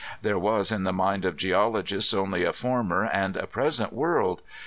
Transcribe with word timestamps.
There 0.23 0.39
was 0.39 0.71
in 0.71 0.83
the 0.83 0.91
mind 0.91 1.25
of 1.25 1.37
geologists 1.37 2.11
only 2.11 2.43
a 2.43 2.53
former 2.53 3.05
and 3.05 3.37
a 3.37 3.45
present 3.45 3.93
world. 3.93 4.41